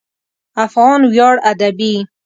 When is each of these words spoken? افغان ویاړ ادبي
افغان 0.65 1.01
ویاړ 1.11 1.35
ادبي 1.51 1.93